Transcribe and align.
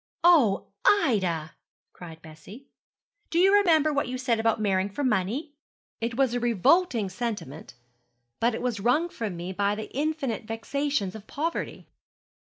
'Oh, 0.23 0.69
Ida,' 0.83 1.51
cried 1.93 2.23
Bessie; 2.23 2.65
'do 3.29 3.37
you 3.37 3.53
remember 3.53 3.93
what 3.93 4.07
you 4.07 4.17
said 4.17 4.39
about 4.39 4.59
marrying 4.59 4.89
for 4.89 5.03
money?' 5.03 5.53
'It 5.99 6.17
was 6.17 6.33
a 6.33 6.39
revolting 6.39 7.07
sentiment; 7.07 7.75
but 8.39 8.55
it 8.55 8.63
was 8.63 8.79
wrung 8.79 9.09
from 9.09 9.37
me 9.37 9.53
by 9.53 9.75
the 9.75 9.91
infinite 9.95 10.45
vexations 10.45 11.13
of 11.13 11.27
poverty.' 11.27 11.87